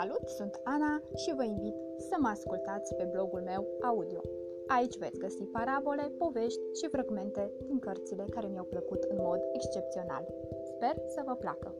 [0.00, 4.20] Salut, sunt Ana și vă invit să mă ascultați pe blogul meu audio.
[4.66, 10.26] Aici veți găsi parabole, povești și fragmente din cărțile care mi-au plăcut în mod excepțional.
[10.64, 11.74] Sper să vă placă!